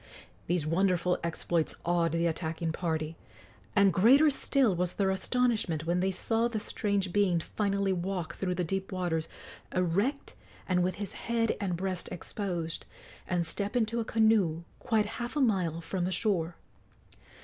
[0.47, 3.17] These wonderful exploits awed the attacking party,
[3.75, 8.55] and greater still was their astonishment when they saw the strange being finally walk through
[8.55, 9.29] the deep waters,
[9.75, 10.33] erect
[10.67, 12.87] and with his head and breast exposed,
[13.27, 16.55] and step into a canoe quite half a mile from the shore.